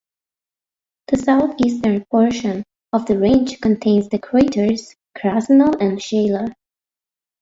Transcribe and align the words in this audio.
The 1.09 1.17
southeastern 1.17 2.05
portion 2.05 2.63
of 2.91 3.05
the 3.05 3.19
range 3.19 3.61
contains 3.61 4.09
the 4.09 4.17
craters 4.17 4.95
Krasnov 5.15 5.79
and 5.79 6.01
Shaler. 6.01 6.47